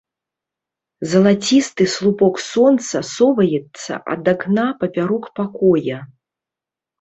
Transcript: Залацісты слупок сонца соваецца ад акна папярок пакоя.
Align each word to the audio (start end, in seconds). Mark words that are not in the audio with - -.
Залацісты 1.11 1.83
слупок 1.95 2.35
сонца 2.45 2.97
соваецца 3.17 3.93
ад 4.15 4.23
акна 4.35 4.65
папярок 4.81 5.23
пакоя. 5.43 5.97